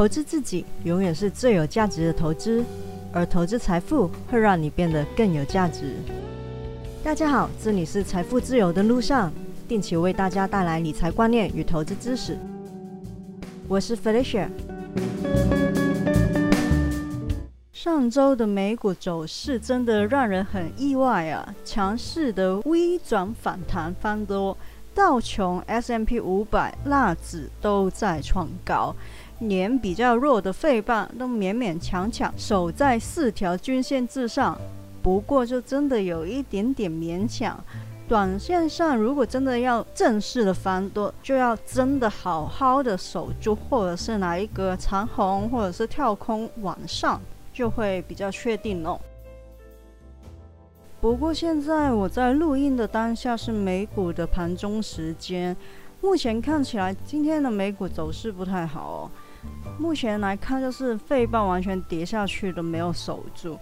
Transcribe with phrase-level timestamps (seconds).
[0.00, 2.64] 投资自己永远是最有价值的投资，
[3.12, 5.94] 而投资财富会让你变得更有价值。
[7.04, 9.30] 大家好，这里是财富自由的路上，
[9.68, 12.38] 定期为大家带来理财观念与投资知识。
[13.68, 14.48] 我是 Felicia。
[17.70, 24.56] 上周的美股走势真的让人很意外啊，强势的微转反弹翻多，
[24.94, 28.96] 道琼、S M P 五百、纳指都在创高，
[29.40, 34.56] 连比较弱的费半都勉勉强强守在四条均线之上，
[35.02, 37.58] 不过就真的有一点点勉强。
[38.08, 47.20] 短线上如果真的要正式的翻多，就要真的好好的守住，或者是拿一个长红，或者是跳空往上。
[47.52, 48.98] 就会比较确定哦。
[51.00, 55.54] 不过现在我在录音的当下是美股的盘中时间，
[56.00, 59.10] 目前看起来今天的美股走势不太好哦。
[59.78, 63.58] 目前来看就是费半完全跌下去都没有守住。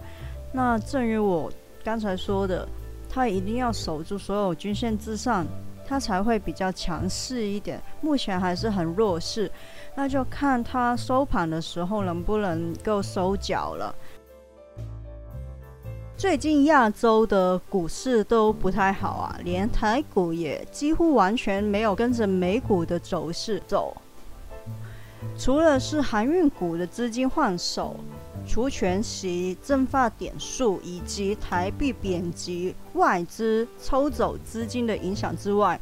[0.53, 1.53] 那正如我
[1.85, 2.69] 刚才说的，
[3.09, 5.47] 它一定要守住所有均线之上，
[5.87, 7.81] 它才会比较强势一点。
[8.01, 9.51] 目前还是很弱势。
[9.95, 13.95] 那就看它收盘的时候能不能够收脚了。
[16.17, 23.97] 最近亚洲的股市都不太好啊，连台股也几乎完全没有跟着美股的走势走。
[25.38, 27.97] 除了是航运股的资金换手、
[28.47, 35.80] 除权息、增发点数以及台币贬值、外资抽走资金的影响之外，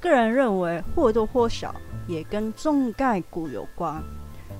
[0.00, 1.74] 个人认为或多或少。
[2.06, 4.02] 也跟重概股有关，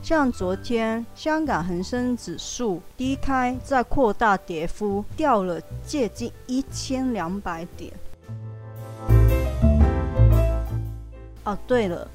[0.01, 7.93] 像昨天香港恒生指数低开再扩大跌幅，掉了接近一千两百点。
[11.43, 12.09] 哦，对了，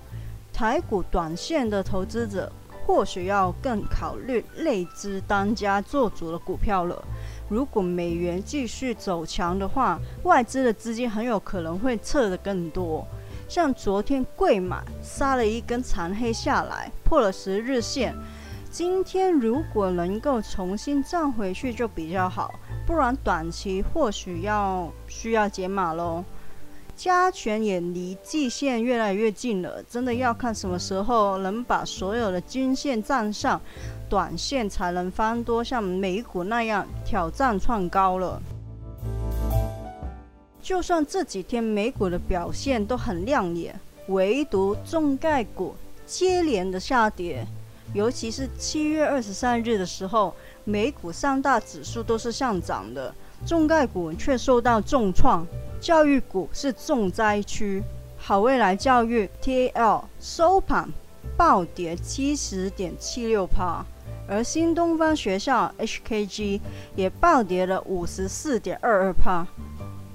[0.55, 2.49] 台股短线的投资者
[2.85, 7.03] 或许要更考虑内资当家做主的股票了。
[7.49, 13.05] 如果美元继续走强的话，外资的资金很有可能会撤得更多。
[13.49, 18.15] 像昨天贵买杀了一根长黑下来，破了十日线。
[18.71, 22.53] 今天如果能够重新站回去就比较好，
[22.87, 26.23] 不然短期或许要需要解码喽。
[26.95, 33.59] 加权也离季线越来越近了，真的要看什么时候能把所有的均线站上，
[34.09, 38.41] 短线才能翻多，像美股那样挑战创高了。
[40.61, 43.77] 就算这几天美股的表现都很亮眼，
[44.07, 45.75] 唯独中概股
[46.05, 47.45] 接连的下跌，
[47.93, 50.33] 尤其是七月二十三日的时候，
[50.63, 53.13] 美股三大指数都是上涨的，
[53.45, 55.45] 中概股却受到重创，
[55.79, 57.81] 教育股是重灾区，
[58.17, 60.89] 好未来教育 TAL 收盘
[61.37, 63.83] 暴跌七十点七六帕，
[64.27, 66.59] 而新东方学校 HKG
[66.95, 69.45] 也暴跌了五十四点二二帕。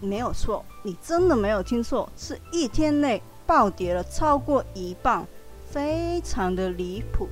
[0.01, 5.27] 没有错，你真的没有听错，是一天内暴跌了超过一半，
[5.69, 7.29] 非常的离谱。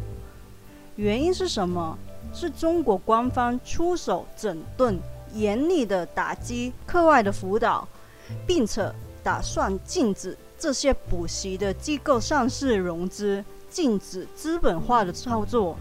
[0.97, 1.97] 原因是什么？
[2.35, 4.99] 是中国官方出手整顿，
[5.39, 7.87] 严厉的打击课外的辅导，
[8.47, 15.77] 并且打算禁止这些补习的机构上市融资，禁止资本化的操作。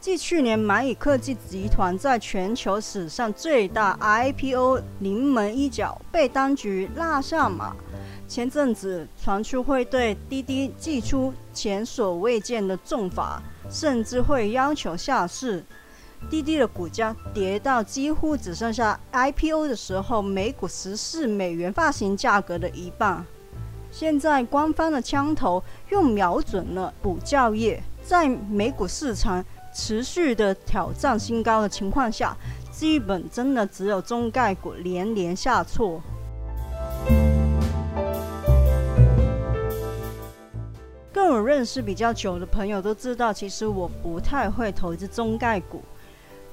[0.00, 7.74] 继去年蚂蚁科技集团在全球史上最大 IPO 临门一脚被当局拉下马，
[8.28, 15.64] 前阵子传出会对滴滴寄出前所未见的重罚，甚至会要求下市。
[16.28, 23.24] 滴滴的股价跌到几乎只剩下 IPO 的时候每股十四美元发行价格的一半。
[23.90, 29.44] 现在官方的枪头又瞄准了补教业，在美股市场。
[29.78, 32.34] 持续的挑战新高的情况下，
[32.72, 36.00] 基本真的只有中概股连连下挫。
[41.16, 45.82] 跟我认识比较久的朋友都知道，其实我不太会投资中概股。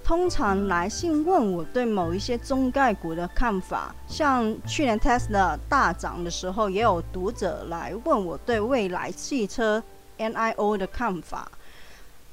[0.05, 9.83] 通常来信问我对某一些中概股的看法，像去年 Tesla 大涨的时候，也有读者来问我对未来汽车
[10.17, 11.51] NIO 的看法。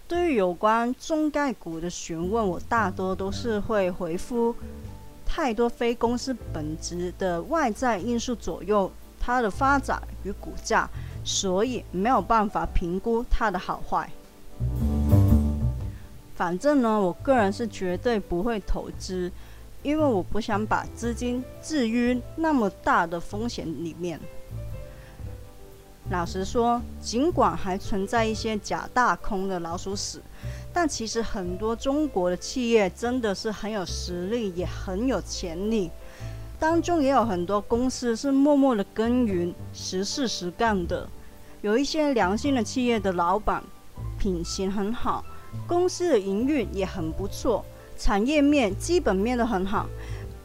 [0.07, 4.55] 对于有关中概股的询问，我大多都是会回复：
[5.27, 8.89] 太多非公司本质的外在因素左右
[9.19, 10.89] 它的发展与股价，
[11.25, 14.11] 所以没有办法评估它的好坏。
[16.35, 19.31] 反正呢，我个人是绝对不会投资，
[19.83, 24.19] 因为我不想把资金置于那么大的风险里面。
[26.11, 30.21] 老实说，尽管还存在一些假大空的老鼠屎，
[30.73, 35.91] 但其实很多中国的企业真的是很有实力，也很有潜力。
[36.61, 41.09] 当中也有很多公司是默默的耕耘、实事实干的。
[41.63, 43.65] 有一些良心的企业的老板，
[44.19, 45.25] 品行很好，
[45.67, 47.65] 公司的营运也很不错，
[47.97, 49.87] 产业面、基本面都很好。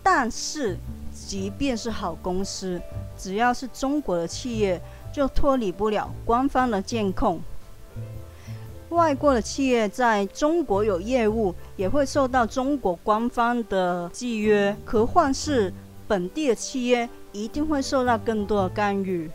[0.01, 0.77] 但是，
[1.13, 2.81] 即便是好公司，
[3.17, 4.81] 只要是中国的企业，
[5.13, 7.41] 就脱离不了官方的监控。
[8.89, 14.73] 外国的企业在中国有业务，也会受到中国官方的制约。
[14.85, 15.73] 何况是
[16.07, 19.29] 本地的企业，一定会受到更多的干预。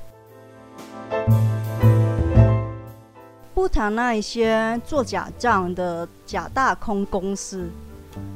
[3.55, 7.69] 不谈那一些做假账的假大空公司，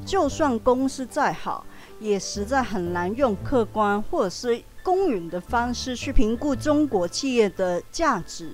[0.04, 1.64] 就算公司再好，
[1.98, 4.62] 也实在很难用客观或者是。
[4.84, 8.50] 公允的方式去评估中国企业的价值，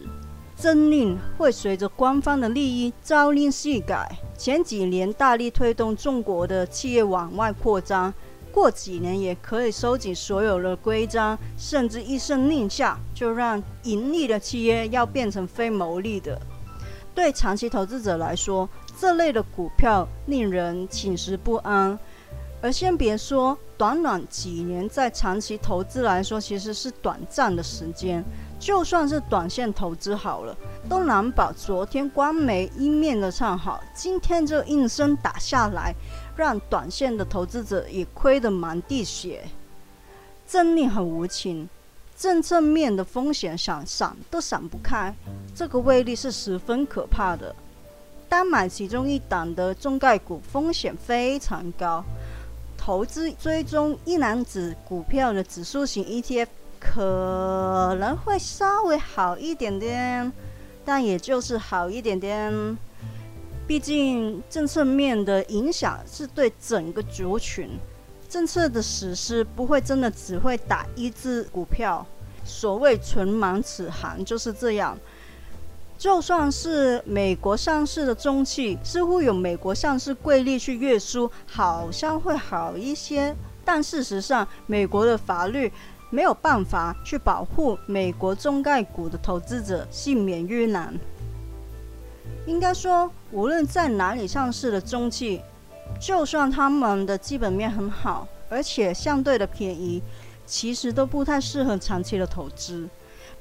[0.56, 4.17] 政令会随着官方的利益朝令夕改。
[4.38, 8.15] 前几年大力推动中国的企业往外扩张，
[8.52, 16.41] 过几年也可以收紧所有的规章，甚至一声令下就让盈利的企业要变成非牟利的。
[17.14, 18.69] 对长期投资者来说，
[18.99, 21.99] 这类的股票令人寝食不安。
[22.62, 28.23] 而先别说短短几年，在长期投资来说，其实是短暂的时间。
[28.61, 30.55] 就算是短线投资好了，
[30.87, 35.95] 都难保昨天光媒一面的唱好，今天就应声打下来，
[36.37, 39.43] 让短线的投资者也亏得满地血。
[40.47, 41.67] 政令很无情，
[42.17, 45.15] 政策面的风险想闪都闪不开，
[45.55, 47.55] 这个威力是十分可怕的。
[48.29, 52.05] 单买其中一档的中概股，风险非常高。
[52.77, 56.47] 投资追踪一篮子股票的指数型 ETF
[56.81, 60.32] 可能会稍微好一点点，
[60.85, 62.79] 但也就是好一点点。
[63.67, 67.69] 毕竟政策面的影响是对整个族群，
[68.29, 72.05] 政策的实施不会真的只会打一只股票。
[72.44, 74.99] 所谓唇亡齿寒就是这样。
[75.99, 83.37] 就算是美国上市的中企，似乎有美国上市贵利去约束，好像会好一些。
[83.65, 85.71] 但事实上，美国的法律
[86.11, 90.95] 没有办法去保护美国中概股的投资者幸免于难。
[92.47, 95.41] 应该说，无论在哪里上市的中企，
[96.01, 100.03] 就算他们的基本面很好，而且相对的便宜，
[100.47, 102.89] 其实都不太适合长期的投资。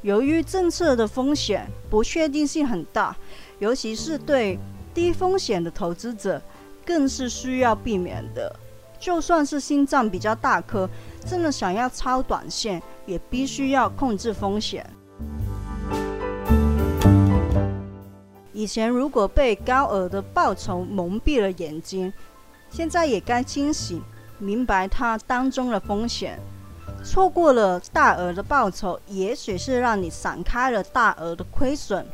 [0.02, 3.16] 由于政策的风险不确定性很大，
[3.58, 4.58] 尤其是对
[4.94, 6.42] 低风险的投资者，
[6.86, 8.56] 更是需要避免的。
[9.00, 10.90] 就算是心脏比较大颗，
[11.26, 14.86] 真的想要超短线，也必须要控制风险。
[18.52, 22.12] 以前如果被高额的报酬蒙蔽了眼睛，
[22.70, 24.02] 现在也该清醒，
[24.38, 26.40] 明白它当中的风险。
[27.06, 32.06] 错过了大额的报酬，也许是让你闪开了大额的亏损。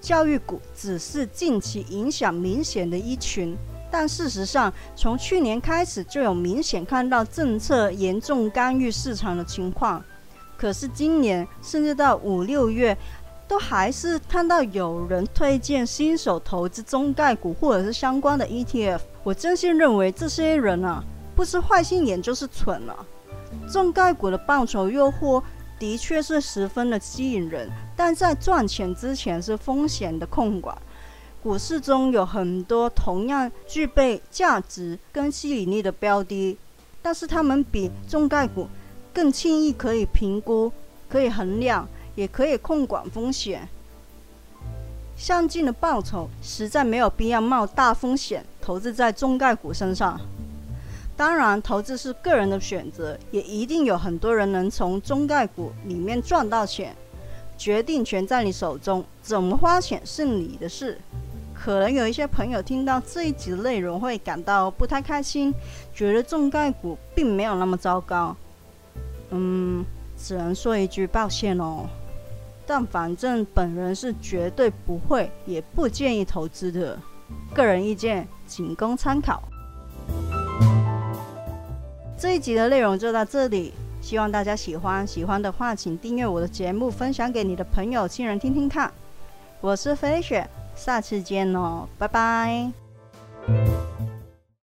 [0.00, 3.56] 教育股只是近期影响明显的一群，
[3.90, 10.02] 但事实上，从去年开始就有明显看到政策严重干预市场的情况。
[10.56, 12.96] 可是今年甚至到五六月，
[13.46, 19.00] 都还是看到有人推荐新手投资中概股或者是相关的 ETF。
[19.22, 21.02] 我真心认为这些人啊，
[21.34, 23.06] 不是坏心眼就是蠢了。
[23.70, 25.42] 中概股的报酬诱惑
[25.78, 30.76] 的确是十分的吸引人，但在赚钱之前是风险的控管。
[31.42, 36.58] 股市中有很多同样具备价值跟吸引力的标的，
[37.00, 38.68] 但是他们比中概股
[39.14, 40.72] 更轻易可以评估、
[41.08, 43.68] 可以衡量，也可以控管风险。
[45.16, 50.20] 相近的报酬，实在没有必要冒大风险投资在中概股身上。
[51.16, 56.96] 当然，投资是个人的选择，也一定有很多人能从中概股里面赚到钱。
[57.56, 60.96] 决定权在你手中，怎么花钱是你的事。
[61.58, 65.52] 可能有一些朋友听到这一集的内容会感到不太开心，
[65.92, 68.34] 觉得重概股并没有那么糟糕。
[69.30, 69.84] 嗯，
[70.16, 71.86] 只能说一句抱歉哦。
[72.64, 76.96] 但反正本人是绝对不会，也不建议投资的。
[77.52, 79.42] 个人意见仅供参考。
[82.16, 85.06] 这一集的内容就到这里，希望大家喜欢。
[85.06, 88.92] 喜欢的话，请订阅我的节目，分享给你的朋友、亲人听听看。
[89.60, 92.72] 我是飞雪，下次见哦，拜拜。